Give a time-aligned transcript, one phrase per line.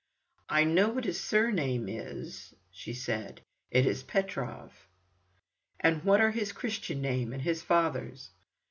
[0.49, 2.91] "I know what his surname is," said she,
[3.69, 4.73] "it is Petrov."
[5.79, 8.31] "But what are his Christian name and his father's?"